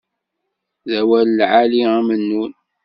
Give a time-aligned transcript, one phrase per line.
[0.89, 2.53] D awal lɛali a Mennun.